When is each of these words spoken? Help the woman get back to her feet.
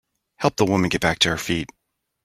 Help 0.37 0.55
the 0.55 0.65
woman 0.65 0.89
get 0.89 0.99
back 0.99 1.19
to 1.19 1.29
her 1.29 1.37
feet. 1.37 1.69